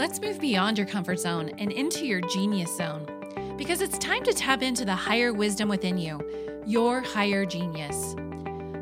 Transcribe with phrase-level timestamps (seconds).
[0.00, 3.04] Let's move beyond your comfort zone and into your genius zone
[3.58, 6.18] because it's time to tap into the higher wisdom within you,
[6.64, 8.16] your higher genius.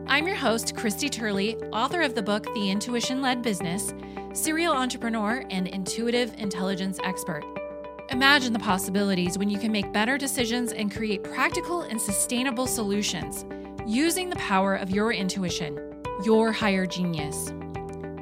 [0.07, 3.93] I'm your host, Christy Turley, author of the book The Intuition Led Business,
[4.33, 7.43] serial entrepreneur, and intuitive intelligence expert.
[8.11, 13.45] Imagine the possibilities when you can make better decisions and create practical and sustainable solutions
[13.89, 15.81] using the power of your intuition,
[16.25, 17.53] your higher genius.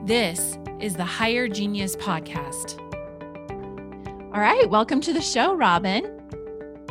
[0.05, 2.86] This is the Higher Genius Podcast.
[4.37, 6.21] All right, welcome to the show, Robin.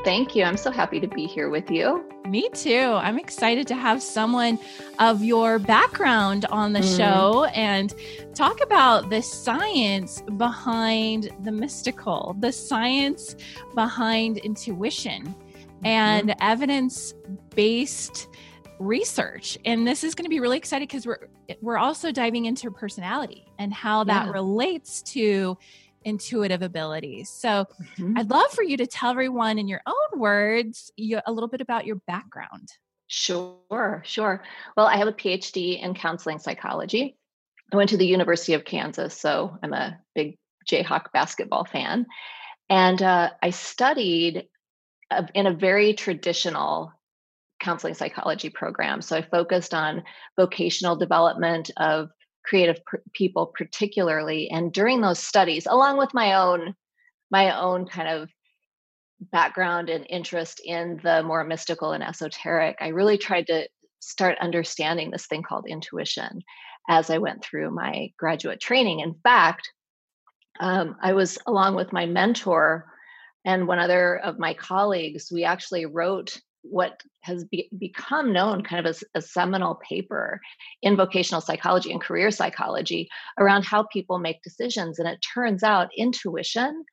[0.03, 0.44] Thank you.
[0.44, 2.03] I'm so happy to be here with you.
[2.27, 2.98] Me too.
[2.99, 4.58] I'm excited to have someone
[4.98, 6.98] of your background on the mm.
[6.98, 7.94] show and
[8.34, 13.36] talk about the science behind the mystical, the science
[13.75, 15.86] behind intuition, mm-hmm.
[15.86, 17.14] and evidence
[17.53, 18.27] based
[18.80, 21.30] research and this is going to be really exciting because we're
[21.62, 24.31] we're also diving into personality and how that yeah.
[24.31, 25.58] relates to
[26.05, 27.66] intuitive abilities so
[27.98, 28.18] mm-hmm.
[28.18, 31.61] i'd love for you to tell everyone in your own words you, a little bit
[31.61, 32.70] about your background.
[33.08, 34.44] Sure sure.
[34.78, 37.17] Well i have a phd in counseling psychology.
[37.73, 40.38] I went to the university of kansas so i'm a big
[40.70, 42.06] jayhawk basketball fan.
[42.70, 44.48] And uh, i studied
[45.33, 46.92] in a very traditional
[47.59, 49.02] counseling psychology program.
[49.02, 50.03] So I focused on
[50.36, 52.09] vocational development of
[52.48, 56.74] creative pr- people particularly and during those studies along with my own
[57.32, 58.30] my own kind of
[59.32, 63.68] background and interest in the more mystical and esoteric i really tried to
[64.00, 66.42] start understanding this thing called intuition
[66.90, 69.00] as i went through my graduate training.
[69.00, 69.72] In fact
[70.60, 72.86] um, i was along with my mentor
[73.46, 78.80] and one other of my colleagues we actually wrote what has be, become known kind
[78.80, 80.39] of as a seminal paper
[80.81, 84.99] in vocational psychology and career psychology around how people make decisions.
[84.99, 86.86] And it turns out intuition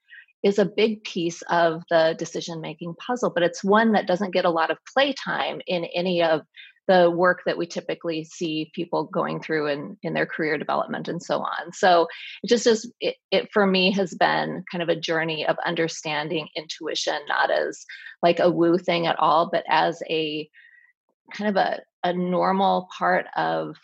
[0.43, 4.45] is a big piece of the decision making puzzle, but it's one that doesn't get
[4.45, 6.43] a lot of playtime in any of
[6.89, 11.23] the work that we typically see people going through in, in their career development and
[11.23, 11.73] so on.
[11.73, 12.09] So
[12.43, 16.49] it just is, it, it for me has been kind of a journey of understanding
[16.57, 17.85] intuition, not as
[18.23, 20.49] like a woo thing at all, but as a
[21.33, 23.77] kind of a, a normal part of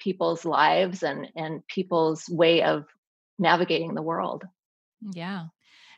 [0.00, 2.86] people's lives and, and people's way of
[3.38, 4.42] navigating the world.
[5.14, 5.46] Yeah.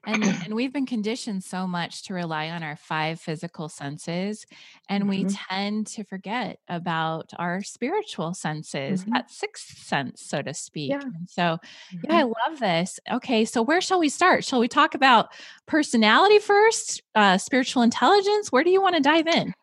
[0.07, 4.47] And, and we've been conditioned so much to rely on our five physical senses,
[4.89, 5.11] and mm-hmm.
[5.11, 9.13] we tend to forget about our spiritual senses, mm-hmm.
[9.13, 10.91] that sixth sense, so to speak.
[10.91, 11.03] Yeah.
[11.03, 11.99] And so, mm-hmm.
[12.05, 13.01] yeah, I love this.
[13.13, 14.45] Okay, so where shall we start?
[14.45, 15.29] Shall we talk about
[15.67, 18.51] personality first, uh, spiritual intelligence?
[18.51, 19.55] Where do you want to dive in?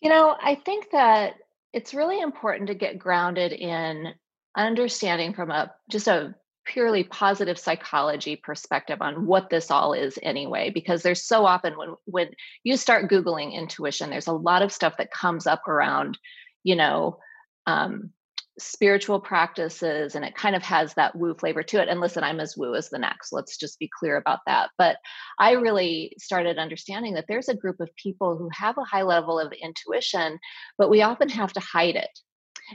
[0.00, 1.34] You know, I think that
[1.72, 4.14] it's really important to get grounded in
[4.56, 6.34] understanding from a just a
[6.68, 11.94] purely positive psychology perspective on what this all is anyway because there's so often when
[12.04, 12.28] when
[12.62, 16.18] you start googling intuition there's a lot of stuff that comes up around
[16.62, 17.18] you know
[17.66, 18.10] um,
[18.58, 21.88] spiritual practices and it kind of has that woo flavor to it.
[21.88, 24.70] And listen i'm as woo as the next let's just be clear about that.
[24.76, 24.96] But
[25.38, 29.38] i really started understanding that there's a group of people who have a high level
[29.38, 30.38] of intuition
[30.76, 32.10] but we often have to hide it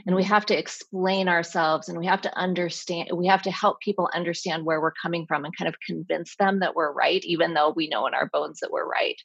[0.06, 3.80] and we have to explain ourselves and we have to understand we have to help
[3.80, 7.54] people understand where we're coming from and kind of convince them that we're right even
[7.54, 9.16] though we know in our bones that we're right.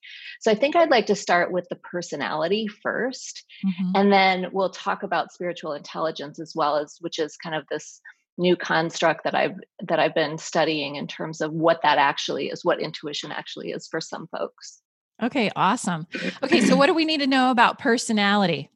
[0.42, 3.92] So i think i'd like to start with the personality 1st mm-hmm.
[3.96, 8.02] and then we'll talk about spiritual intelligence as well as which is kind of this
[8.38, 9.56] new construct that i've
[9.88, 13.88] that i've been studying in terms of what that actually is what intuition actually is
[13.88, 14.82] for some folks.
[15.22, 16.08] Okay awesome.
[16.42, 18.70] Okay so what do we need to know about personality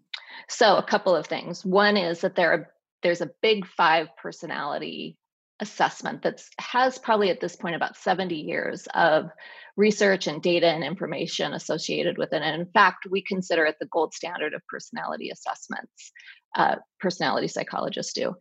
[0.49, 1.65] so, a couple of things.
[1.65, 2.69] One is that there are
[3.01, 5.17] there's a big five personality
[5.59, 9.29] assessment that has probably at this point about 70 years of
[9.75, 12.41] research and data and information associated with it.
[12.41, 16.11] And in fact, we consider it the gold standard of personality assessments.
[16.55, 18.35] Uh, personality psychologists do.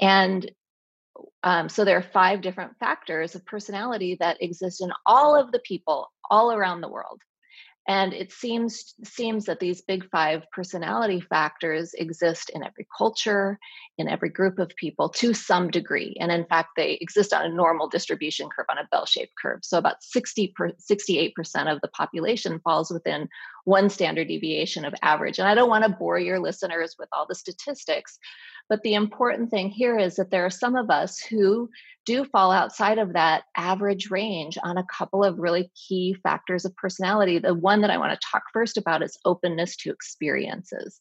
[0.00, 0.50] And
[1.42, 5.60] um, so there are five different factors of personality that exist in all of the
[5.60, 7.20] people all around the world
[7.88, 13.58] and it seems seems that these big five personality factors exist in every culture
[13.98, 16.16] in every group of people to some degree.
[16.20, 19.60] And in fact they exist on a normal distribution curve on a bell-shaped curve.
[19.62, 21.32] So about 60 per, 68%
[21.72, 23.28] of the population falls within
[23.64, 27.26] one standard deviation of average and i don't want to bore your listeners with all
[27.28, 28.18] the statistics
[28.68, 31.68] but the important thing here is that there are some of us who
[32.06, 36.74] do fall outside of that average range on a couple of really key factors of
[36.76, 37.38] personality.
[37.38, 41.00] The one that I want to talk first about is openness to experiences.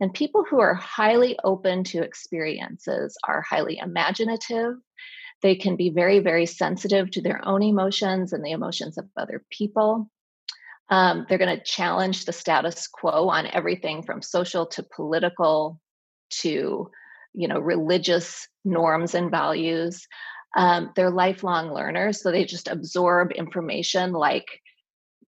[0.00, 4.74] And people who are highly open to experiences are highly imaginative,
[5.42, 9.44] They can be very, very sensitive to their own emotions and the emotions of other
[9.50, 10.08] people.
[10.92, 15.80] Um, they're going to challenge the status quo on everything from social to political
[16.42, 16.90] to
[17.32, 20.06] you know religious norms and values.
[20.54, 24.44] Um, they're lifelong learners so they just absorb information like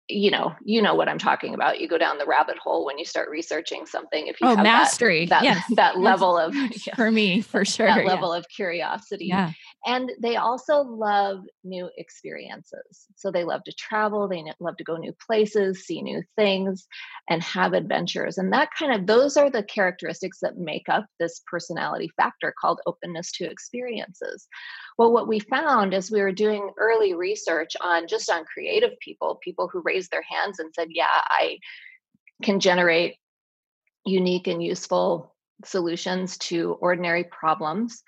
[0.08, 1.81] you know you know what i'm talking about.
[1.81, 4.62] You go down the rabbit hole when you start researching something if you oh have
[4.62, 5.26] mastery.
[5.26, 5.64] that that, yes.
[5.76, 6.54] that level of
[6.96, 7.88] for me for sure.
[7.88, 9.26] That level of curiosity.
[9.26, 9.52] Yeah
[9.84, 13.06] and they also love new experiences.
[13.17, 16.87] So they love to travel they love to go new places see new things
[17.29, 18.38] and have adventures.
[18.38, 22.81] And that kind of those are the characteristics that make up this personality factor called
[22.87, 24.46] openness to experiences.
[24.99, 29.40] Well what we found as we were doing early research on just on creative people
[29.43, 31.58] people who raised their hands and said yeah i
[32.43, 33.17] can generate
[34.05, 38.02] unique and useful solutions to ordinary problems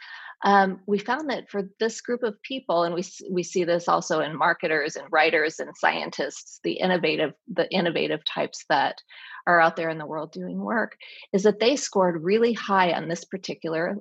[0.45, 4.21] um, we found that for this group of people, and we we see this also
[4.21, 9.01] in marketers and writers and scientists, the innovative the innovative types that
[9.47, 10.97] are out there in the world doing work,
[11.33, 13.97] is that they scored really high on this particular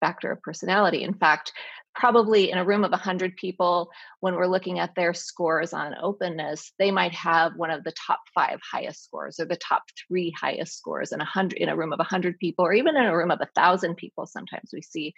[0.00, 1.02] factor of personality.
[1.02, 1.52] In fact,
[1.94, 3.90] probably in a room of 100 people,
[4.20, 8.20] when we're looking at their scores on openness, they might have one of the top
[8.32, 11.92] five highest scores or the top three highest scores in a hundred in a room
[11.92, 14.26] of 100 people, or even in a room of a thousand people.
[14.26, 15.12] Sometimes we see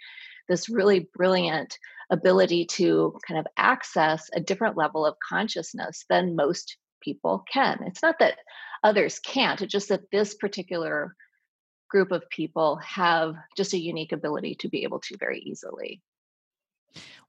[0.49, 1.77] this really brilliant
[2.09, 7.79] ability to kind of access a different level of consciousness than most people can.
[7.85, 8.39] It's not that
[8.83, 11.15] others can't, it's just that this particular
[11.91, 16.01] group of people have just a unique ability to be able to very easily.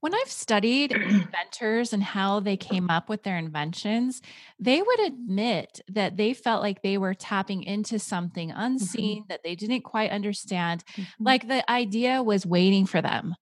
[0.01, 4.21] When I've studied inventors and how they came up with their inventions,
[4.59, 8.61] they would admit that they felt like they were tapping into something mm-hmm.
[8.61, 9.27] unseen mm-hmm.
[9.29, 10.83] that they didn't quite understand.
[10.97, 11.25] Mm-hmm.
[11.25, 13.35] Like the idea was waiting for them.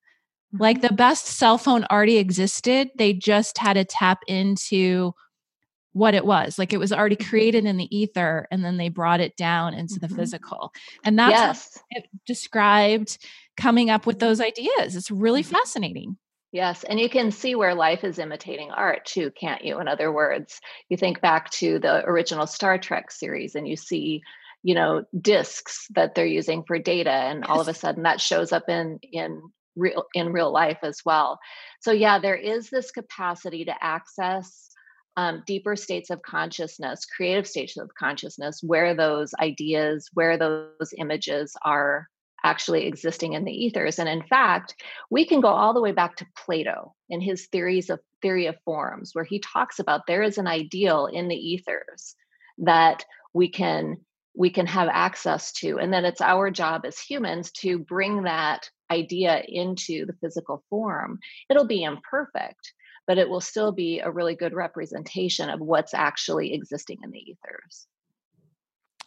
[0.55, 0.63] Mm-hmm.
[0.63, 2.91] Like the best cell phone already existed.
[2.99, 5.15] They just had to tap into
[5.93, 6.59] what it was.
[6.59, 7.29] Like it was already mm-hmm.
[7.29, 10.17] created in the ether and then they brought it down into the mm-hmm.
[10.17, 10.73] physical.
[11.05, 11.79] And that's yes.
[11.91, 13.19] it described
[13.57, 14.97] coming up with those ideas.
[14.97, 16.17] It's really fascinating.
[16.53, 19.79] Yes, and you can see where life is imitating art too, can't you?
[19.79, 24.23] In other words, you think back to the original Star Trek series and you see,
[24.65, 28.51] you know, discs that they're using for data and all of a sudden that shows
[28.51, 29.43] up in in
[29.77, 31.39] real in real life as well.
[31.81, 34.70] So yeah, there is this capacity to access
[35.21, 41.55] um, deeper states of consciousness, creative states of consciousness, where those ideas, where those images
[41.63, 42.09] are
[42.43, 43.99] actually existing in the ethers.
[43.99, 44.75] And in fact,
[45.11, 48.57] we can go all the way back to Plato in his theories of theory of
[48.65, 52.15] forms, where he talks about there is an ideal in the ethers
[52.57, 53.99] that we can
[54.37, 58.71] we can have access to and then it's our job as humans to bring that
[58.89, 61.19] idea into the physical form
[61.51, 62.73] it'll be imperfect
[63.11, 67.19] but it will still be a really good representation of what's actually existing in the
[67.19, 67.89] ethers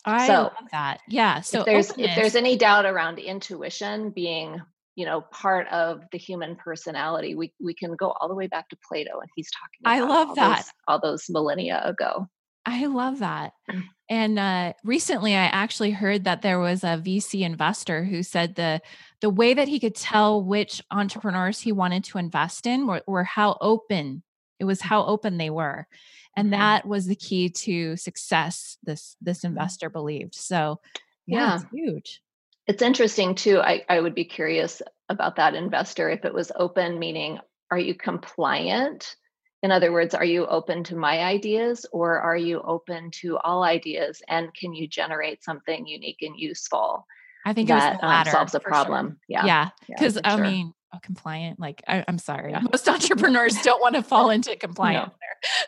[0.04, 1.00] I so, love that.
[1.08, 1.40] Yeah.
[1.40, 2.10] So if there's openness.
[2.10, 4.62] if there's any doubt around intuition being
[4.96, 8.68] you know part of the human personality we we can go all the way back
[8.70, 12.28] to plato and he's talking i love all that those, all those millennia ago
[12.68, 13.82] i love that mm.
[14.08, 18.80] and uh, recently i actually heard that there was a vc investor who said the
[19.24, 23.24] the way that he could tell which entrepreneurs he wanted to invest in were, were
[23.24, 24.22] how open
[24.60, 25.88] it was how open they were
[26.36, 26.60] and mm-hmm.
[26.60, 30.82] that was the key to success this this investor believed so
[31.26, 31.56] yeah, yeah.
[31.56, 32.22] it's huge
[32.68, 37.00] it's interesting too I, I would be curious about that investor if it was open
[37.00, 37.40] meaning
[37.72, 39.16] are you compliant
[39.64, 43.64] in other words are you open to my ideas or are you open to all
[43.64, 47.08] ideas and can you generate something unique and useful
[47.46, 49.18] i think that um, solves a problem sure.
[49.28, 50.46] yeah yeah because yeah, i sure.
[50.46, 52.60] mean compliant like I, am sorry yeah.
[52.72, 55.14] most entrepreneurs don't want to fall into compliance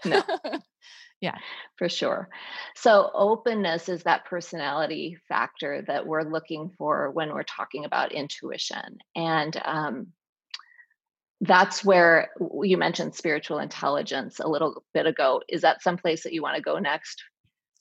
[0.05, 0.21] no.
[0.27, 0.59] no.
[1.21, 1.37] yeah
[1.77, 2.29] for sure
[2.75, 8.97] so openness is that personality factor that we're looking for when we're talking about intuition
[9.15, 10.07] and um,
[11.41, 12.29] that's where
[12.61, 16.61] you mentioned spiritual intelligence a little bit ago is that someplace that you want to
[16.61, 17.23] go next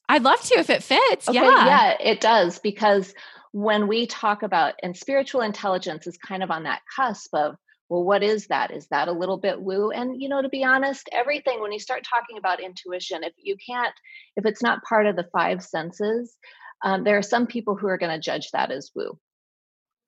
[0.09, 3.15] i'd love to if it fits okay, yeah yeah it does because
[3.55, 7.55] when we talk about and spiritual intelligence is kind of on that cusp of
[7.89, 8.73] well what is that?
[8.73, 9.93] Is that a little bit woo?
[9.93, 13.55] And you know to be honest everything when you start talking about intuition if you
[13.65, 13.95] can't
[14.35, 16.37] if it's not part of the five senses
[16.83, 19.17] um, there are some people who are going to judge that as woo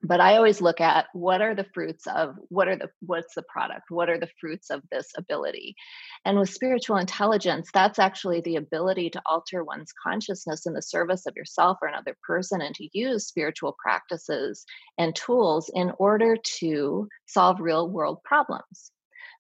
[0.03, 3.43] but i always look at what are the fruits of what are the what's the
[3.43, 3.85] product?
[3.91, 5.75] What are the fruits of this ability?
[6.25, 11.26] And with spiritual intelligence that's actually the ability to alter one's consciousness in the service
[11.26, 14.65] of yourself or another person and to use spiritual practices
[14.99, 18.93] and tools in order to solve real world problems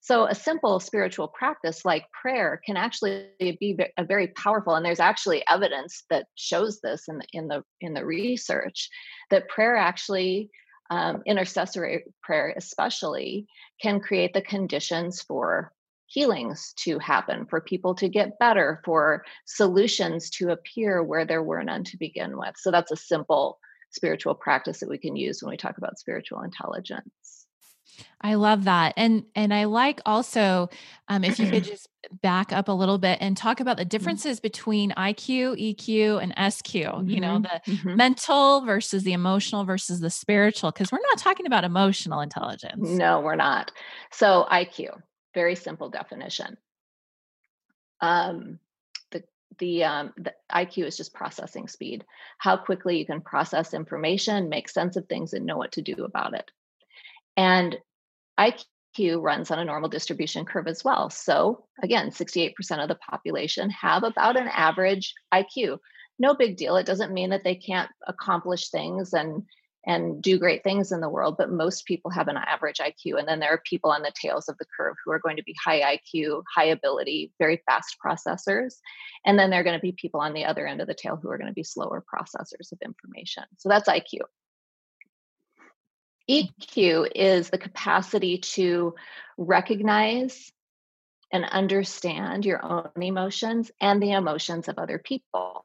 [0.06, 5.00] so a simple spiritual practice like prayer can actually be a very powerful and there's
[5.00, 8.88] actually evidence that shows this in the in the in the research
[9.30, 10.48] that prayer actually
[10.90, 13.46] um, intercessory prayer especially
[13.82, 15.72] can create the conditions for
[16.06, 21.64] healings to happen for people to get better for solutions to appear where there were
[21.64, 22.54] none to begin with.
[22.56, 23.58] So that's a simple
[23.90, 27.46] spiritual practice that we can use when we talk about spiritual intelligence
[28.20, 28.94] I love that.
[28.96, 30.68] And and I like also
[31.08, 31.88] um, if you could just
[32.22, 33.88] back up a little bit and talk about the mm-hmm.
[33.90, 37.08] differences between IQ, EQ, and SQ, mm-hmm.
[37.08, 37.70] you know, mm-hmm.
[37.70, 37.96] the mm-hmm.
[37.96, 42.88] mental versus the emotional versus the spiritual, because we're not talking about emotional intelligence.
[42.88, 43.72] No, we're not.
[44.12, 45.00] So IQ,
[45.34, 46.56] very simple definition.
[48.00, 48.58] Um,
[49.10, 49.24] the
[49.58, 52.04] the, um, the IQ is just processing speed,
[52.38, 56.04] how quickly you can process information, make sense of things, and know what to do
[56.04, 56.50] about it.
[57.36, 57.78] And
[58.38, 61.10] IQ runs on a normal distribution curve as well.
[61.10, 65.78] So, again, 68% of the population have about an average IQ.
[66.18, 66.76] No big deal.
[66.76, 69.42] It doesn't mean that they can't accomplish things and
[69.86, 73.18] and do great things in the world, but most people have an average IQ.
[73.18, 75.44] And then there are people on the tails of the curve who are going to
[75.44, 78.74] be high IQ, high ability, very fast processors.
[79.24, 81.16] And then there are going to be people on the other end of the tail
[81.16, 83.44] who are going to be slower processors of information.
[83.58, 84.22] So that's IQ.
[86.28, 88.94] EQ is the capacity to
[89.36, 90.52] recognize
[91.32, 95.62] and understand your own emotions and the emotions of other people.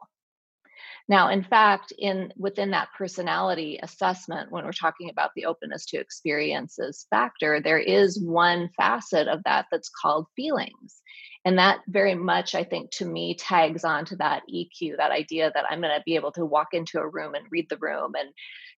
[1.08, 5.98] Now, in fact, in within that personality assessment, when we're talking about the openness to
[5.98, 11.02] experiences factor, there is one facet of that that's called feelings.
[11.44, 15.66] And that very much, I think, to me, tags onto that EQ, that idea that
[15.70, 18.30] I'm going to be able to walk into a room and read the room and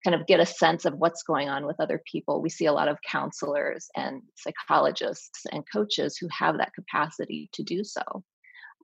[0.04, 2.42] kind of get a sense of what's going on with other people.
[2.42, 7.64] We see a lot of counselors and psychologists and coaches who have that capacity to
[7.64, 8.02] do so.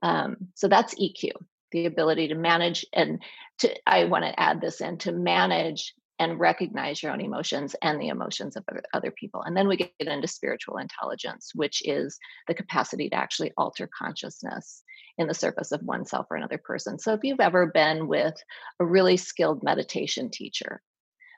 [0.02, 1.32] Um, so that's EQ,
[1.72, 3.22] the ability to manage and
[3.58, 7.98] to, I want to add this in to manage and recognize your own emotions and
[7.98, 9.42] the emotions of other people.
[9.42, 14.82] And then we get into spiritual intelligence, which is the capacity to actually alter consciousness
[15.16, 16.98] in the surface of oneself or another person.
[16.98, 18.34] So if you've ever been with
[18.78, 20.82] a really skilled meditation teacher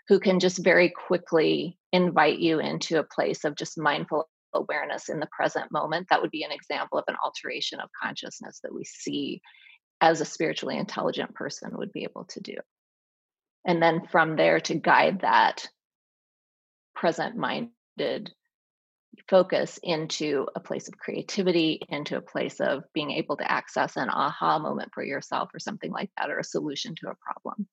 [0.09, 5.21] who can just very quickly invite you into a place of just mindful awareness in
[5.21, 8.85] the present moment, that would be an example of an alteration of consciousness that we
[8.85, 9.41] see
[10.01, 12.57] as a spiritually intelligent person would be able to do.
[13.65, 15.69] And then from there to guide that
[16.95, 18.33] present minded
[19.29, 24.09] focus into a place of creativity, into a place of being able to access an
[24.09, 27.69] aha moment for yourself or something like that, or a solution to a problem.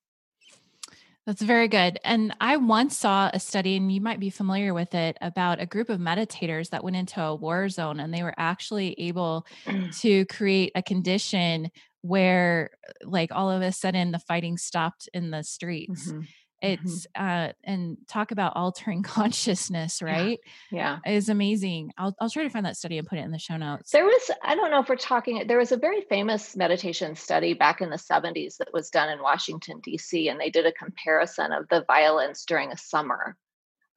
[1.29, 2.00] That's very good.
[2.03, 5.67] And I once saw a study, and you might be familiar with it, about a
[5.67, 9.95] group of meditators that went into a war zone and they were actually able mm.
[10.01, 11.69] to create a condition
[12.01, 12.71] where,
[13.03, 16.07] like, all of a sudden the fighting stopped in the streets.
[16.07, 16.21] Mm-hmm.
[16.63, 16.85] Mm-hmm.
[16.85, 17.49] it's mm-hmm.
[17.49, 20.39] uh and talk about altering consciousness right
[20.71, 21.13] yeah, yeah.
[21.13, 23.57] is amazing I'll, I'll try to find that study and put it in the show
[23.57, 27.15] notes there was i don't know if we're talking there was a very famous meditation
[27.15, 30.73] study back in the 70s that was done in washington d.c and they did a
[30.73, 33.35] comparison of the violence during a summer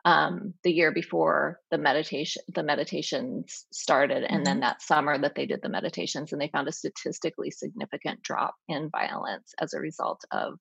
[0.04, 4.44] um, the year before the meditation the meditations started and mm-hmm.
[4.44, 8.54] then that summer that they did the meditations and they found a statistically significant drop
[8.68, 10.58] in violence as a result of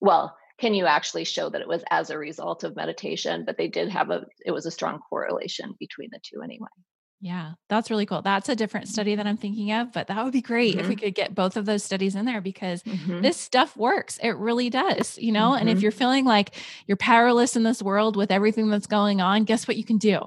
[0.00, 3.66] well can you actually show that it was as a result of meditation but they
[3.66, 6.68] did have a it was a strong correlation between the two anyway
[7.20, 10.32] yeah that's really cool that's a different study that i'm thinking of but that would
[10.32, 10.80] be great mm-hmm.
[10.80, 11.06] if we mm-hmm.
[11.06, 13.20] could get both of those studies in there because mm-hmm.
[13.22, 15.62] this stuff works it really does you know mm-hmm.
[15.62, 15.82] and if mm-hmm.
[15.82, 16.54] you're feeling like
[16.86, 20.20] you're powerless in this world with everything that's going on guess what you can do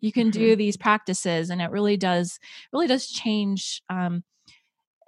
[0.00, 0.58] you can do mm-hmm.
[0.58, 2.38] these practices and it really does
[2.74, 4.22] really does change um,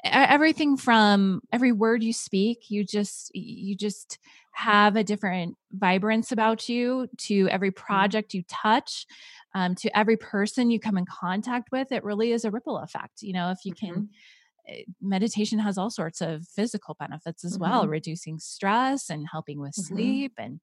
[0.05, 4.19] everything from every word you speak you just you just
[4.53, 7.85] have a different vibrance about you to every mm-hmm.
[7.85, 9.07] project you touch
[9.55, 13.23] um, to every person you come in contact with it really is a ripple effect
[13.23, 14.05] you know if you can mm-hmm.
[14.69, 17.63] Eh, meditation has all sorts of physical benefits as mm-hmm.
[17.63, 19.95] well reducing stress and helping with mm-hmm.
[19.95, 20.61] sleep and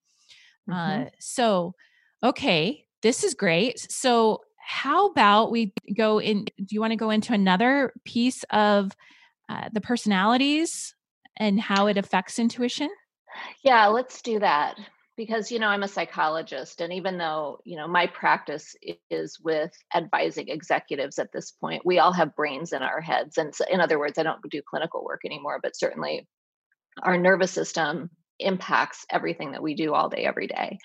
[0.72, 1.08] uh, mm-hmm.
[1.20, 1.74] so
[2.24, 7.10] okay this is great so how about we go in do you want to go
[7.10, 8.92] into another piece of
[9.50, 10.96] uh, the personalities
[11.38, 12.90] and how it affects intuition
[13.64, 14.78] yeah, let's do that.
[15.16, 18.76] because you know i'm a psychologist and even though you know my practice
[19.10, 23.54] is with advising executives at this point we all have brains in our heads and
[23.56, 26.28] so, in other words i don't do clinical work anymore but certainly
[27.02, 30.78] our nervous system impacts everything that we do all day every day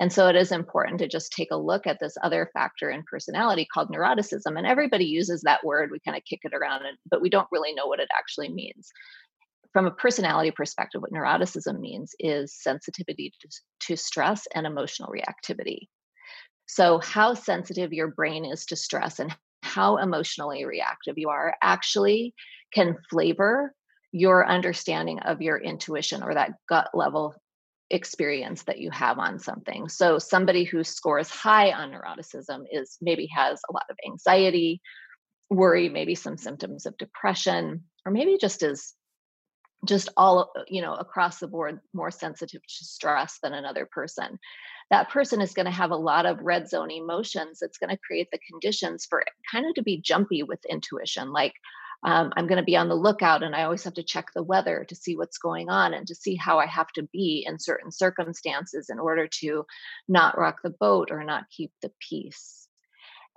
[0.00, 3.02] and so it is important to just take a look at this other factor in
[3.10, 7.22] personality called neuroticism and everybody uses that word we kind of kick it around but
[7.22, 8.90] we don't really know what it actually means
[9.72, 13.32] from a personality perspective, what neuroticism means is sensitivity
[13.80, 15.88] to, stress and emotional reactivity.
[16.66, 22.34] So, how sensitive your brain is to stress and how emotionally reactive you are actually
[22.72, 23.74] can flavor
[24.12, 27.34] your understanding of your intuition or that gut level
[27.90, 29.88] experience that you have on something.
[29.88, 34.80] So, somebody who scores high on neuroticism is maybe has a lot of anxiety,
[35.50, 38.94] worry, maybe some symptoms of depression, or maybe just is
[39.86, 44.38] just all uh, you know across the board more sensitive to stress than another person
[44.90, 48.00] that person is going to have a lot of red zone emotions it's going to
[48.04, 49.22] create the conditions for
[49.52, 51.52] kind of to be jumpy with intuition like
[52.04, 54.42] um, i'm going to be on the lookout and i always have to check the
[54.42, 57.58] weather to see what's going on and to see how i have to be in
[57.58, 59.64] certain circumstances in order to
[60.08, 62.66] not rock the boat or not keep the peace.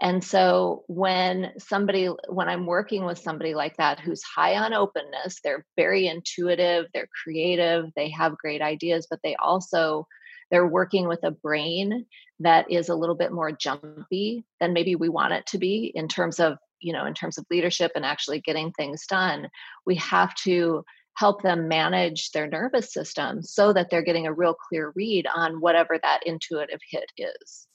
[0.02, 5.40] And so when somebody, when I'm working with somebody like that who's high on openness,
[5.44, 10.08] they're very intuitive, they're creative, they have great ideas, but they also,
[10.50, 12.08] they're working with a brain
[12.40, 16.08] that is a little bit more jumpy than maybe we want it to be in
[16.08, 19.48] terms of, you know, in terms of leadership and actually getting things done.
[19.86, 20.84] We have to
[21.16, 25.60] help them manage their nervous system so that they're getting a real clear read on
[25.60, 27.68] whatever that intuitive hit is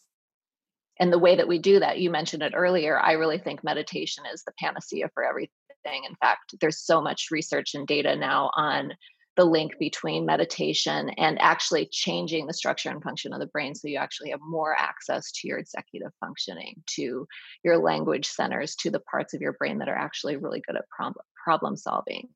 [0.98, 4.24] and the way that we do that you mentioned it earlier i really think meditation
[4.32, 5.50] is the panacea for everything
[6.08, 8.92] in fact there's so much research and data now on
[9.36, 13.88] the link between meditation and actually changing the structure and function of the brain so
[13.88, 17.26] you actually have more access to your executive functioning to
[17.62, 20.88] your language centers to the parts of your brain that are actually really good at
[20.88, 22.28] problem problem solving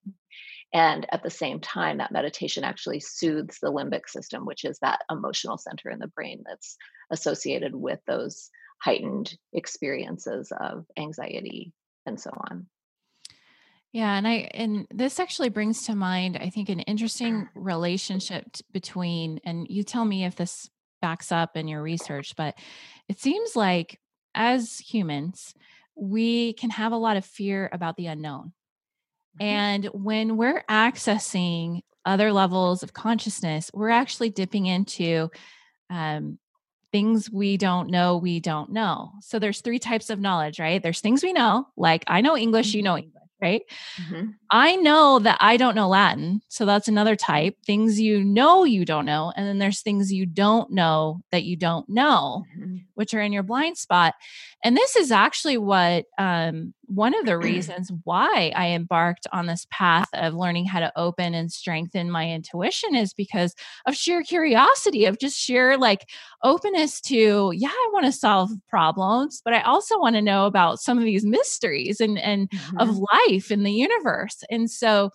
[0.73, 5.01] and at the same time, that meditation actually soothes the limbic system, which is that
[5.11, 6.77] emotional center in the brain that's
[7.11, 8.51] associated with those
[8.83, 11.73] heightened experiences of anxiety
[12.07, 12.67] and so on.
[13.93, 19.41] Yeah, and I and this actually brings to mind I think an interesting relationship between
[19.45, 20.71] and you tell me if this
[21.03, 22.57] backs up in your research, but
[23.09, 23.99] it seems like
[24.35, 25.55] as humans
[25.97, 28.53] we can have a lot of fear about the unknown.
[29.41, 29.45] Mm-hmm.
[29.45, 35.31] And when we're accessing other levels of consciousness, we're actually dipping into
[35.91, 36.39] um,
[36.93, 39.11] things we don't know we don't know.
[39.21, 40.81] So there's three types of knowledge, right?
[40.81, 43.09] There's things we know, like I know English, you know mm-hmm.
[43.09, 43.63] English right?
[44.03, 44.31] Mm-hmm.
[44.51, 46.43] I know that I don't know Latin.
[46.49, 47.57] So that's another type.
[47.65, 49.33] Things you know you don't know.
[49.37, 52.77] And then there's things you don't know that you don't know, mm-hmm.
[52.95, 54.15] which are in your blind spot.
[54.63, 59.67] And this is actually what um, one of the reasons why I embarked on this
[59.71, 63.55] path of learning how to open and strengthen my intuition is because
[63.87, 66.09] of sheer curiosity, of just sheer like
[66.43, 70.81] openness to, yeah, I want to solve problems, but I also want to know about
[70.81, 72.79] some of these mysteries and and mm-hmm.
[72.79, 74.43] of life in the universe.
[74.51, 75.11] And so,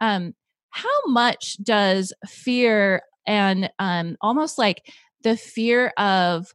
[0.00, 0.34] um,
[0.70, 4.90] how much does fear and um, almost like
[5.22, 6.52] the fear of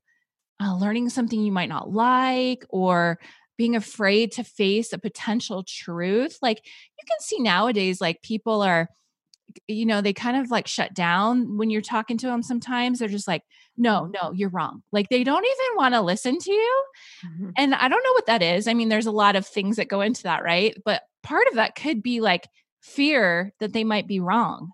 [0.62, 3.20] uh, learning something you might not like or
[3.58, 6.38] being afraid to face a potential truth.
[6.42, 8.90] Like you can see nowadays, like people are,
[9.68, 13.00] you know, they kind of like shut down when you're talking to them sometimes.
[13.00, 13.44] They're just like,
[13.78, 14.82] no, no, you're wrong.
[14.92, 16.84] Like they don't even want to listen to you.
[17.26, 17.50] Mm-hmm.
[17.58, 18.68] And I don't know what that is.
[18.68, 20.76] I mean, there's a lot of things that go into that, right?
[20.84, 22.48] But part of that could be like
[22.82, 24.72] fear that they might be wrong.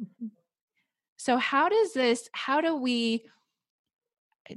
[0.00, 0.26] Mm-hmm.
[1.16, 3.26] So, how does this, how do we,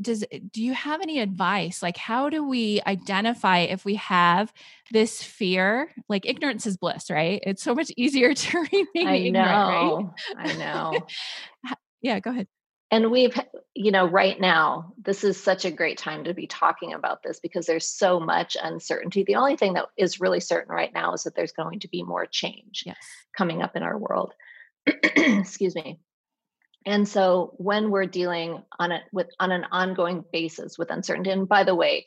[0.02, 1.82] does eh, do you have any advice?
[1.82, 4.54] Like how do we identify if we have
[4.92, 5.92] this fear?
[6.10, 7.42] Like ignorance is bliss right?
[7.46, 11.08] It's so much easier to remain I ignorant know, right i know.
[12.02, 12.48] Yeah go ahead.
[12.92, 13.40] And we've
[13.74, 17.40] you know right now this is such a great time to be talking about this
[17.40, 19.24] because there's so much uncertainty.
[19.24, 22.04] The only thing that is really certain right now is that there's going to be
[22.04, 22.98] more change yes.
[23.36, 24.34] coming up in our world.
[24.86, 26.00] Excuse me
[26.86, 31.48] and so when we're dealing on it with on an ongoing basis with uncertainty, and
[31.48, 32.06] by the way,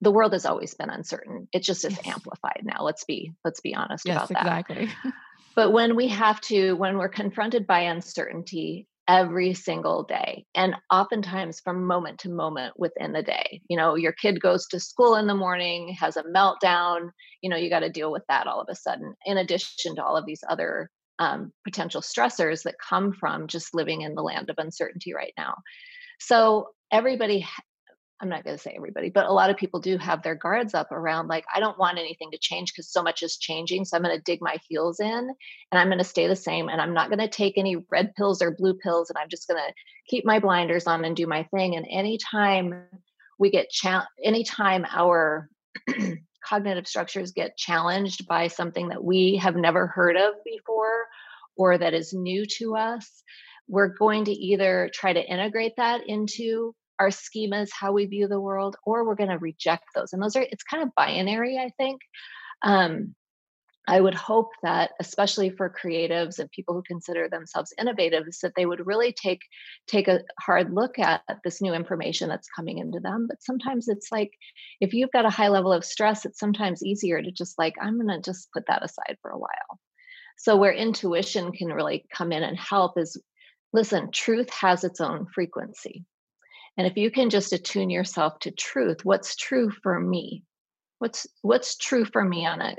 [0.00, 1.48] the world has always been uncertain.
[1.52, 2.14] It just is yes.
[2.14, 2.84] amplified now.
[2.84, 4.40] Let's be let's be honest yes, about that.
[4.40, 4.90] Exactly.
[5.56, 11.60] but when we have to, when we're confronted by uncertainty every single day, and oftentimes
[11.60, 15.26] from moment to moment within the day, you know, your kid goes to school in
[15.26, 18.68] the morning, has a meltdown, you know, you got to deal with that all of
[18.70, 23.46] a sudden, in addition to all of these other um, potential stressors that come from
[23.46, 25.54] just living in the land of uncertainty right now.
[26.18, 27.46] So everybody
[28.20, 30.74] I'm not going to say everybody, but a lot of people do have their guards
[30.74, 33.84] up around like, I don't want anything to change because so much is changing.
[33.84, 35.34] So I'm going to dig my heels in and
[35.72, 36.68] I'm going to stay the same.
[36.68, 39.08] And I'm not going to take any red pills or blue pills.
[39.08, 39.72] And I'm just going to
[40.08, 41.76] keep my blinders on and do my thing.
[41.76, 42.86] And anytime
[43.38, 45.48] we get, cha- anytime our
[46.48, 51.06] cognitive structures get challenged by something that we have never heard of before
[51.56, 53.22] or that is new to us,
[53.68, 58.40] we're going to either try to integrate that into our schemas, how we view the
[58.40, 60.12] world, or we're going to reject those.
[60.12, 62.00] And those are, it's kind of binary, I think.
[62.62, 63.14] Um,
[63.88, 68.52] I would hope that, especially for creatives and people who consider themselves innovative, is that
[68.54, 69.40] they would really take
[69.86, 73.26] take a hard look at this new information that's coming into them.
[73.26, 74.30] But sometimes it's like,
[74.82, 77.98] if you've got a high level of stress, it's sometimes easier to just like, I'm
[77.98, 79.80] going to just put that aside for a while.
[80.36, 83.18] So where intuition can really come in and help is,
[83.72, 86.04] listen, truth has its own frequency.
[86.76, 90.44] And if you can just attune yourself to truth, what's true for me?
[90.98, 92.76] What's what's true for me on a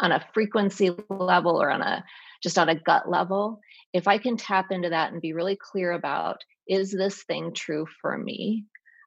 [0.00, 2.04] on a frequency level or on a
[2.42, 3.60] just on a gut level?
[3.92, 7.86] If I can tap into that and be really clear about is this thing true
[8.00, 8.66] for me?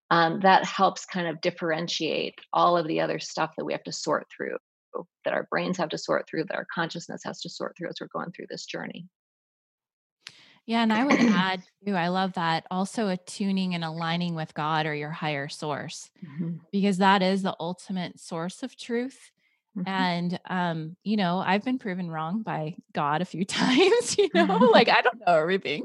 [0.10, 3.94] Um, that helps kind of differentiate all of the other stuff that we have to
[3.94, 4.58] sort through,
[5.24, 7.98] that our brains have to sort through, that our consciousness has to sort through as
[8.02, 9.08] we're going through this journey.
[10.66, 14.86] Yeah, and I would add too, I love that also attuning and aligning with God
[14.86, 16.58] or your higher source, mm-hmm.
[16.72, 19.31] because that is the ultimate source of truth.
[19.78, 19.88] Mm-hmm.
[19.88, 24.46] And um, you know, I've been proven wrong by God a few times, you know,
[24.72, 25.84] like I don't know everything.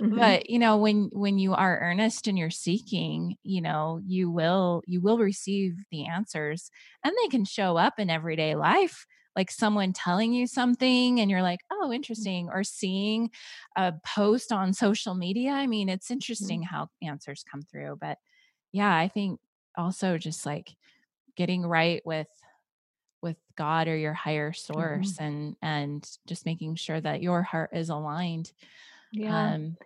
[0.00, 0.16] Mm-hmm.
[0.18, 4.82] But you know, when when you are earnest and you're seeking, you know, you will
[4.86, 6.70] you will receive the answers
[7.04, 11.42] and they can show up in everyday life like someone telling you something and you're
[11.42, 11.94] like, oh, mm.
[11.94, 13.30] interesting, or seeing
[13.76, 15.52] a post on social media.
[15.52, 16.14] I mean, it's mm-hmm.
[16.14, 16.74] interesting mm-hmm.
[16.74, 17.98] how answers come through.
[18.00, 18.18] But
[18.72, 19.38] yeah, I think
[19.76, 20.72] also just like
[21.36, 22.26] getting right with
[23.22, 25.24] with God or your higher source mm-hmm.
[25.24, 28.50] and and just making sure that your heart is aligned.
[29.12, 29.54] Yeah.
[29.54, 29.76] Um,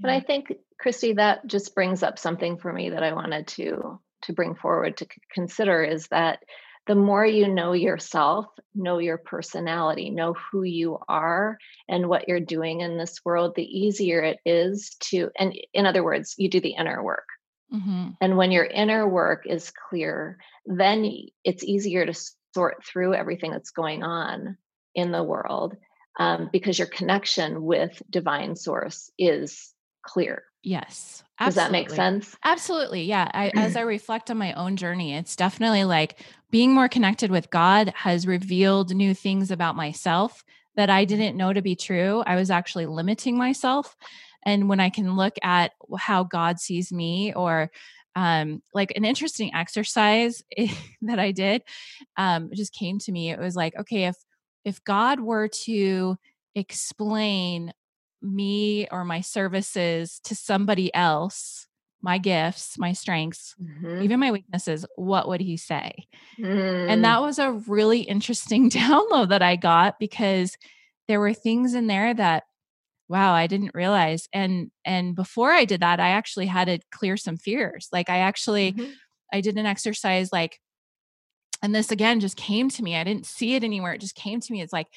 [0.00, 4.00] but I think Christy, that just brings up something for me that I wanted to
[4.22, 6.40] to bring forward to consider is that
[6.88, 12.40] the more you know yourself, know your personality, know who you are and what you're
[12.40, 16.60] doing in this world, the easier it is to, and in other words, you do
[16.60, 17.28] the inner work.
[17.72, 18.08] Mm-hmm.
[18.22, 22.18] And when your inner work is clear, then it's easier to
[22.58, 24.56] sort through everything that's going on
[24.92, 25.76] in the world
[26.18, 30.42] um, because your connection with divine source is clear.
[30.64, 31.22] Yes.
[31.38, 31.46] Absolutely.
[31.46, 32.36] Does that make sense?
[32.44, 33.02] Absolutely.
[33.04, 33.30] Yeah.
[33.32, 36.18] I, as I reflect on my own journey, it's definitely like
[36.50, 40.44] being more connected with God has revealed new things about myself
[40.74, 42.24] that I didn't know to be true.
[42.26, 43.94] I was actually limiting myself.
[44.44, 47.70] And when I can look at how God sees me, or
[48.18, 50.42] um, like an interesting exercise
[51.02, 51.62] that I did,
[52.16, 53.30] um, just came to me.
[53.30, 54.16] It was like, okay, if
[54.64, 56.16] if God were to
[56.54, 57.72] explain
[58.20, 61.68] me or my services to somebody else
[62.00, 64.02] my gifts, my strengths, mm-hmm.
[64.02, 66.06] even my weaknesses, what would he say?
[66.38, 66.88] Mm.
[66.88, 70.56] And that was a really interesting download that I got because
[71.08, 72.44] there were things in there that
[73.08, 74.28] wow, I didn't realize.
[74.32, 77.88] And and before I did that, I actually had to clear some fears.
[77.92, 78.90] Like I actually mm-hmm.
[79.32, 80.60] I did an exercise like
[81.62, 82.96] and this again just came to me.
[82.96, 83.94] I didn't see it anywhere.
[83.94, 84.62] It just came to me.
[84.62, 84.88] It's like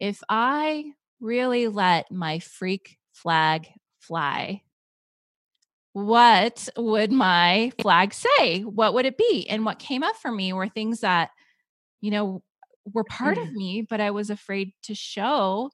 [0.00, 3.68] if I really let my freak flag
[4.00, 4.62] fly
[6.04, 8.60] what would my flag say?
[8.60, 9.48] What would it be?
[9.48, 11.30] And what came up for me were things that,
[12.00, 12.42] you know,
[12.92, 13.52] were part of mm.
[13.54, 15.70] me, but I was afraid to show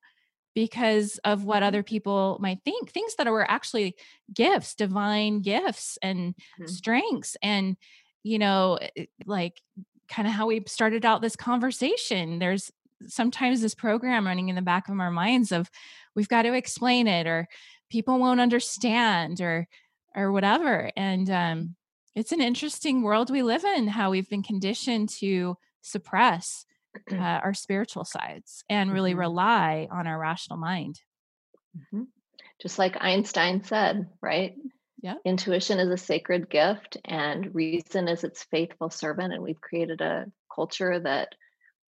[0.54, 1.64] because of what mm-hmm.
[1.64, 3.96] other people might think, things that were actually
[4.32, 6.66] gifts, divine gifts and mm-hmm.
[6.66, 7.36] strengths.
[7.42, 7.76] And,
[8.22, 9.60] you know, eh, like
[10.08, 12.38] kind of how we started out this conversation.
[12.38, 12.70] There's
[13.06, 15.70] sometimes this program running in the back of our minds of
[16.14, 17.48] we've got to explain it or
[17.90, 19.66] people won't understand or
[20.16, 20.90] or whatever.
[20.96, 21.74] And um,
[22.14, 26.64] it's an interesting world we live in, how we've been conditioned to suppress
[27.12, 29.20] uh, our spiritual sides and really mm-hmm.
[29.20, 31.00] rely on our rational mind.
[31.76, 32.04] Mm-hmm.
[32.60, 34.54] Just like Einstein said, right?
[35.02, 35.14] Yeah.
[35.24, 39.34] Intuition is a sacred gift and reason is its faithful servant.
[39.34, 41.34] And we've created a culture that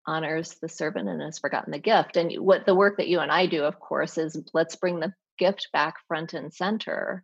[0.06, 2.16] honors the servant and has forgotten the gift.
[2.16, 5.14] And what the work that you and I do, of course, is let's bring the
[5.38, 7.22] gift back front and center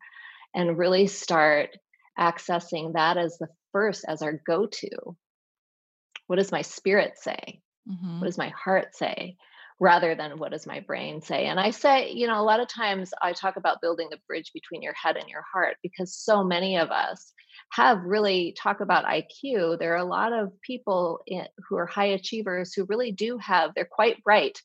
[0.55, 1.71] and really start
[2.19, 5.17] accessing that as the first, as our go to.
[6.27, 7.61] What does my spirit say?
[7.89, 8.21] Mm-hmm.
[8.21, 9.37] What does my heart say?
[9.83, 12.69] rather than what does my brain say and i say you know a lot of
[12.69, 16.45] times i talk about building the bridge between your head and your heart because so
[16.45, 17.33] many of us
[17.73, 22.13] have really talk about iq there are a lot of people in, who are high
[22.13, 24.63] achievers who really do have they're quite bright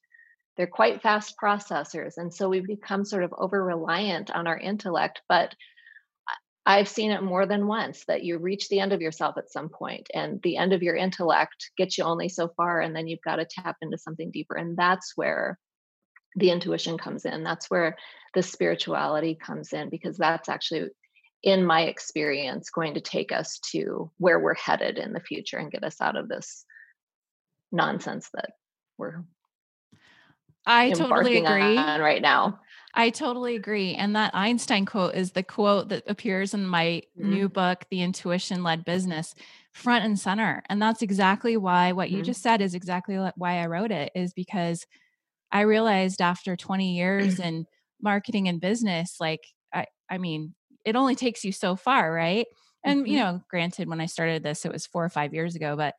[0.56, 5.22] they're quite fast processors and so we've become sort of over reliant on our intellect
[5.28, 5.56] but
[6.68, 9.70] I've seen it more than once that you reach the end of yourself at some
[9.70, 13.22] point, and the end of your intellect gets you only so far, and then you've
[13.22, 14.56] got to tap into something deeper.
[14.56, 15.58] And that's where
[16.36, 17.44] the intuition comes in.
[17.46, 17.96] That's where
[18.34, 20.90] the spirituality comes in, because that's actually,
[21.42, 25.72] in my experience, going to take us to where we're headed in the future and
[25.72, 26.66] get us out of this
[27.72, 28.50] nonsense that
[28.98, 29.24] we're
[30.66, 32.60] I totally agree right now.
[32.98, 33.94] I totally agree.
[33.94, 37.30] And that Einstein quote is the quote that appears in my mm-hmm.
[37.30, 39.36] new book, The Intuition Led Business,
[39.72, 40.64] front and center.
[40.68, 42.18] And that's exactly why what mm-hmm.
[42.18, 44.88] you just said is exactly why I wrote it, is because
[45.52, 47.68] I realized after 20 years in
[48.02, 52.48] marketing and business, like, I, I mean, it only takes you so far, right?
[52.84, 53.12] And, mm-hmm.
[53.12, 55.94] you know, granted, when I started this, it was four or five years ago, but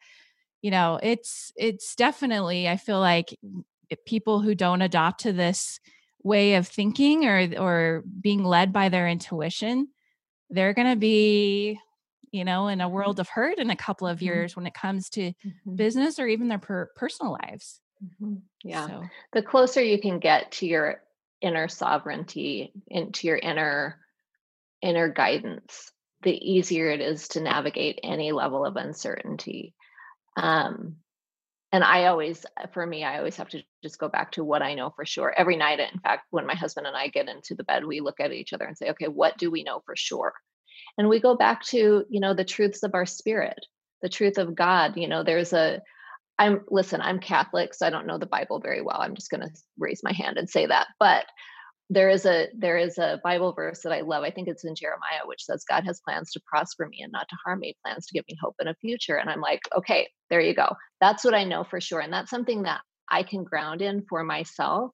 [0.60, 3.32] you know it's it's definitely i feel like
[4.06, 5.78] people who don't adopt to this
[6.22, 9.88] way of thinking or or being led by their intuition
[10.50, 11.78] they're going to be
[12.30, 12.94] you know in a mm-hmm.
[12.94, 14.26] world of hurt in a couple of mm-hmm.
[14.26, 15.74] years when it comes to mm-hmm.
[15.74, 18.36] business or even their per- personal lives mm-hmm.
[18.64, 19.04] yeah so.
[19.32, 21.02] the closer you can get to your
[21.40, 23.98] inner sovereignty into your inner
[24.82, 29.74] inner guidance the easier it is to navigate any level of uncertainty
[30.36, 30.96] um
[31.72, 34.62] and I always, uh, for me, I always have to just go back to what
[34.62, 35.34] I know for sure.
[35.36, 38.20] Every night, in fact, when my husband and I get into the bed, we look
[38.20, 40.32] at each other and say, okay, what do we know for sure?
[40.96, 43.58] And we go back to, you know, the truths of our spirit,
[44.02, 44.96] the truth of God.
[44.96, 45.82] You know, there's a,
[46.38, 49.00] I'm, listen, I'm Catholic, so I don't know the Bible very well.
[49.00, 50.86] I'm just going to raise my hand and say that.
[50.98, 51.26] But
[51.90, 54.74] there is a there is a bible verse that i love i think it's in
[54.74, 58.06] jeremiah which says god has plans to prosper me and not to harm me plans
[58.06, 59.16] to give me hope in a future.
[59.16, 60.74] And i'm like okay there you go.
[61.00, 64.22] That's what i know for sure and that's something that i can ground in for
[64.22, 64.90] myself.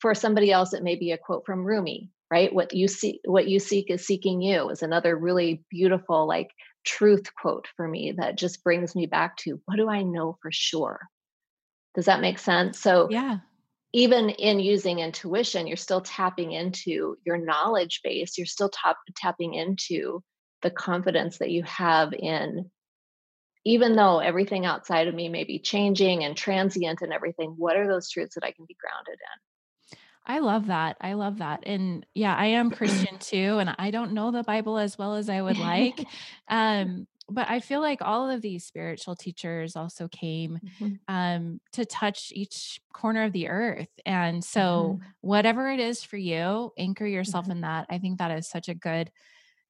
[0.00, 2.52] For somebody else it may be a quote from rumi right?
[2.52, 6.48] What you see what you seek is seeking you is another really beautiful like
[6.84, 10.50] truth quote for me that just brings me back to what do i know for
[10.52, 11.00] sure?
[11.94, 12.78] Does that make sense?
[12.78, 13.38] So yeah
[13.92, 18.36] even in using intuition, you're still tapping into your knowledge base.
[18.36, 20.22] You're still tap, tapping into
[20.62, 22.70] the confidence that you have in,
[23.64, 27.86] even though everything outside of me may be changing and transient and everything, what are
[27.86, 29.98] those truths that I can be grounded in?
[30.26, 30.96] I love that.
[31.00, 31.62] I love that.
[31.64, 33.58] And yeah, I am Christian too.
[33.58, 36.04] And I don't know the Bible as well as I would like.
[36.48, 40.94] Um, but I feel like all of these spiritual teachers also came mm-hmm.
[41.08, 43.88] um, to touch each corner of the earth.
[44.06, 45.08] And so, mm-hmm.
[45.20, 47.52] whatever it is for you, anchor yourself mm-hmm.
[47.52, 47.86] in that.
[47.90, 49.10] I think that is such a good,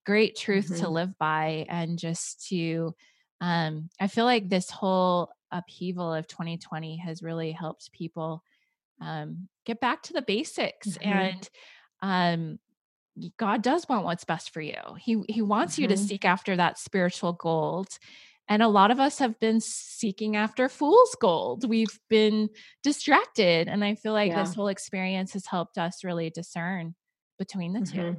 [0.07, 0.93] great truth to mm-hmm.
[0.93, 1.67] live by.
[1.69, 2.95] And just to,
[3.41, 8.43] um, I feel like this whole upheaval of 2020 has really helped people
[9.01, 11.09] um, get back to the basics mm-hmm.
[11.09, 11.51] and
[12.01, 12.59] um
[13.37, 14.81] God does want what's best for you.
[14.99, 15.83] He he wants mm-hmm.
[15.83, 16.05] you to mm-hmm.
[16.05, 17.89] seek after that spiritual gold.
[18.51, 21.69] And a lot of us have been seeking after fool's gold.
[21.69, 22.49] We've been
[22.83, 23.69] distracted.
[23.69, 24.43] And I feel like yeah.
[24.43, 26.95] this whole experience has helped us really discern
[27.39, 28.15] between the mm-hmm.
[28.15, 28.17] two.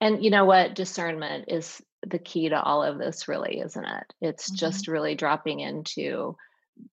[0.00, 0.74] And you know what?
[0.74, 4.14] Discernment is the key to all of this, really, isn't it?
[4.20, 4.56] It's mm-hmm.
[4.56, 6.36] just really dropping into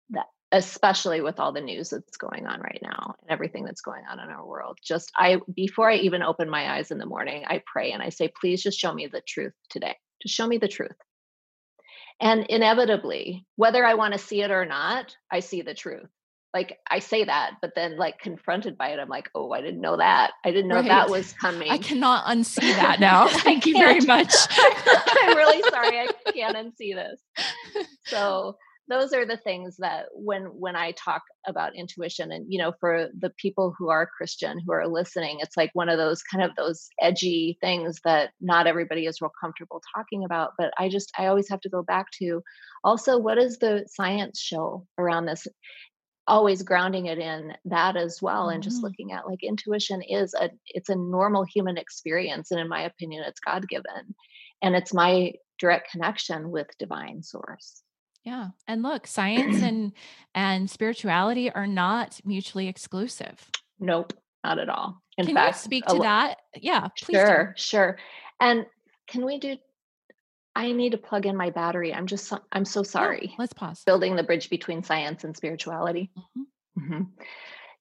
[0.09, 4.03] that especially with all the news that's going on right now and everything that's going
[4.09, 7.43] on in our world just i before i even open my eyes in the morning
[7.47, 9.95] i pray and i say please just show me the truth today.
[10.21, 10.95] Just show me the truth.
[12.21, 16.07] And inevitably whether i want to see it or not i see the truth.
[16.53, 19.81] Like i say that but then like confronted by it i'm like oh i didn't
[19.81, 20.31] know that.
[20.45, 20.87] I didn't know right.
[20.87, 21.69] that was coming.
[21.69, 23.27] i cannot unsee that now.
[23.27, 24.33] Thank you very much.
[24.51, 27.19] I'm really sorry i can't unsee this.
[28.05, 28.55] So
[28.87, 33.09] those are the things that when when i talk about intuition and you know for
[33.19, 36.55] the people who are christian who are listening it's like one of those kind of
[36.55, 41.27] those edgy things that not everybody is real comfortable talking about but i just i
[41.27, 42.41] always have to go back to
[42.83, 45.47] also what does the science show around this
[46.27, 48.85] always grounding it in that as well and just mm-hmm.
[48.85, 53.23] looking at like intuition is a it's a normal human experience and in my opinion
[53.27, 54.15] it's god given
[54.61, 57.83] and it's my direct connection with divine source
[58.25, 58.49] yeah.
[58.67, 59.93] And look, science and
[60.33, 63.49] and spirituality are not mutually exclusive.
[63.79, 65.01] Nope, not at all.
[65.17, 66.39] In can fact, you speak to that?
[66.55, 67.61] Yeah, Sure, do.
[67.61, 67.97] sure.
[68.39, 68.65] And
[69.07, 69.57] can we do
[70.55, 71.93] I need to plug in my battery.
[71.93, 73.35] I'm just I'm so sorry.
[73.37, 73.83] let's pause.
[73.85, 76.11] Building the bridge between science and spirituality.
[76.17, 76.93] Mm-hmm.
[76.93, 77.01] Mm-hmm.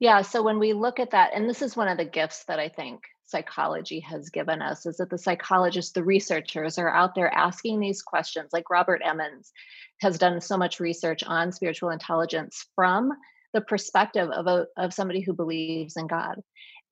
[0.01, 0.23] Yeah.
[0.23, 2.69] So when we look at that, and this is one of the gifts that I
[2.69, 7.81] think psychology has given us is that the psychologists, the researchers are out there asking
[7.81, 8.51] these questions.
[8.53, 9.53] Like Robert Emmons
[10.01, 13.13] has done so much research on spiritual intelligence from
[13.53, 16.41] the perspective of a, of somebody who believes in God.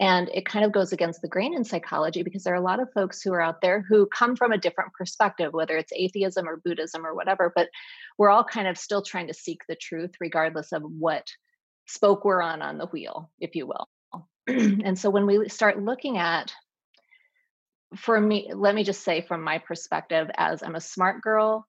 [0.00, 2.80] And it kind of goes against the grain in psychology because there are a lot
[2.80, 6.48] of folks who are out there who come from a different perspective, whether it's atheism
[6.48, 7.68] or Buddhism or whatever, but
[8.18, 11.28] we're all kind of still trying to seek the truth regardless of what
[11.86, 13.88] spoke we're on on the wheel, if you will.
[14.48, 16.52] and so when we start looking at
[17.96, 21.66] for me let me just say from my perspective as i'm a smart girl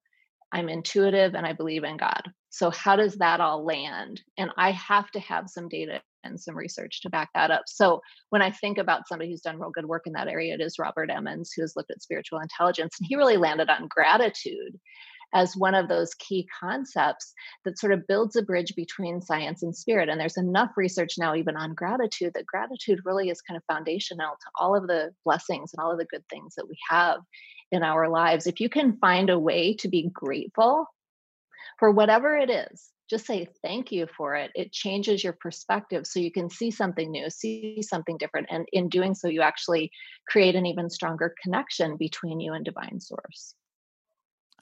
[0.51, 2.31] i'm intuitive and i believe in god.
[2.49, 4.21] So how does that all land?
[4.37, 7.63] And i have to have some data and some research to back that up.
[7.67, 10.61] So when i think about somebody who's done real good work in that area it
[10.61, 14.79] is robert emmons who has looked at spiritual intelligence and he really landed on gratitude
[15.33, 17.33] as one of those key concepts
[17.65, 20.09] that sort of builds a bridge between science and spirit.
[20.09, 24.31] And there's enough research now, even on gratitude, that gratitude really is kind of foundational
[24.31, 27.19] to all of the blessings and all of the good things that we have
[27.71, 28.47] in our lives.
[28.47, 30.87] If you can find a way to be grateful
[31.79, 34.51] for whatever it is, just say thank you for it.
[34.55, 38.47] It changes your perspective so you can see something new, see something different.
[38.49, 39.91] And in doing so, you actually
[40.27, 43.55] create an even stronger connection between you and divine source.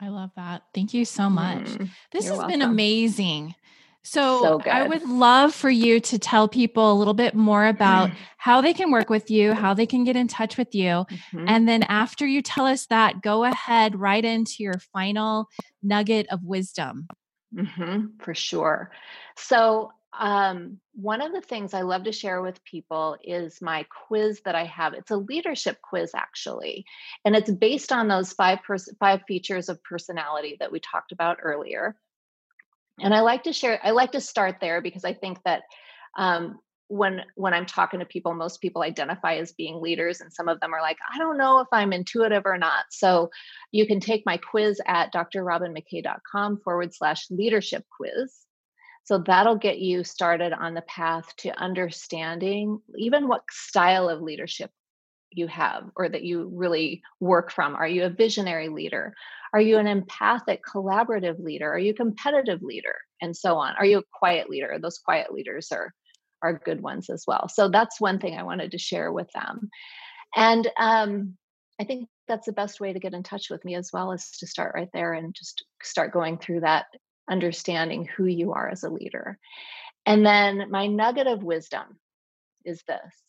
[0.01, 0.63] I love that.
[0.73, 1.65] Thank you so much.
[1.65, 2.49] Mm, this has welcome.
[2.49, 3.55] been amazing.
[4.03, 8.09] So, so I would love for you to tell people a little bit more about
[8.37, 11.05] how they can work with you, how they can get in touch with you.
[11.05, 11.45] Mm-hmm.
[11.47, 15.49] And then after you tell us that, go ahead right into your final
[15.83, 17.07] nugget of wisdom.
[17.55, 18.89] Mm-hmm, for sure.
[19.37, 24.41] So, um, one of the things I love to share with people is my quiz
[24.43, 24.93] that I have.
[24.93, 26.85] It's a leadership quiz, actually,
[27.23, 31.39] and it's based on those five pers- five features of personality that we talked about
[31.41, 31.95] earlier.
[32.99, 33.79] And I like to share.
[33.83, 35.63] I like to start there because I think that
[36.17, 40.49] um, when when I'm talking to people, most people identify as being leaders, and some
[40.49, 42.83] of them are like, I don't know if I'm intuitive or not.
[42.89, 43.31] So
[43.71, 48.45] you can take my quiz at drrobinmckay.com forward slash leadership quiz
[49.03, 54.71] so that'll get you started on the path to understanding even what style of leadership
[55.31, 57.75] you have or that you really work from.
[57.75, 59.13] Are you a visionary leader?
[59.53, 61.71] Are you an empathic, collaborative leader?
[61.71, 62.95] Are you a competitive leader?
[63.21, 63.75] And so on.
[63.77, 64.77] Are you a quiet leader?
[64.79, 65.93] Those quiet leaders are
[66.43, 67.47] are good ones as well.
[67.47, 69.69] So that's one thing I wanted to share with them.
[70.35, 71.37] And um,
[71.79, 74.27] I think that's the best way to get in touch with me as well is
[74.39, 76.85] to start right there and just start going through that
[77.29, 79.37] understanding who you are as a leader.
[80.05, 81.99] And then my nugget of wisdom
[82.65, 83.23] is this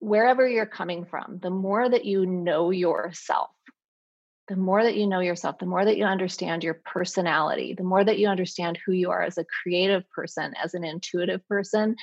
[0.00, 3.50] wherever you're coming from, the more that you know yourself,
[4.46, 8.04] the more that you know yourself, the more that you understand your personality, the more
[8.04, 11.96] that you understand who you are as a creative person, as an intuitive person,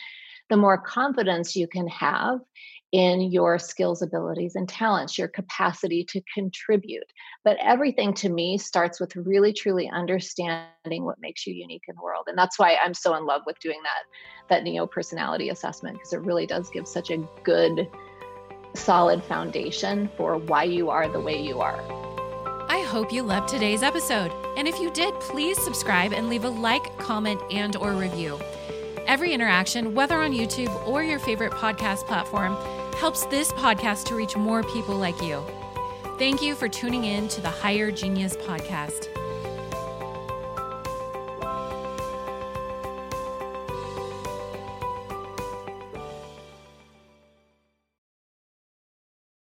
[0.49, 2.39] the more confidence you can have
[2.91, 7.03] in your skills, abilities, and talents, your capacity to contribute.
[7.43, 12.03] But everything to me starts with really truly understanding what makes you unique in the
[12.03, 12.25] world.
[12.27, 16.13] And that's why I'm so in love with doing that, that neo personality assessment, because
[16.13, 17.87] it really does give such a good,
[18.75, 21.79] solid foundation for why you are the way you are.
[22.69, 24.31] I hope you loved today's episode.
[24.57, 28.39] And if you did, please subscribe and leave a like, comment, and or review.
[29.07, 32.57] Every interaction, whether on YouTube or your favorite podcast platform,
[32.95, 35.43] helps this podcast to reach more people like you.
[36.17, 39.14] Thank you for tuning in to the Higher Genius Podcast.